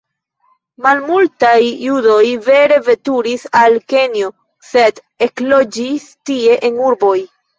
[0.85, 4.31] Malmultaj judoj vere veturis al Kenjo,
[4.69, 7.15] sed ekloĝis tie en urboj.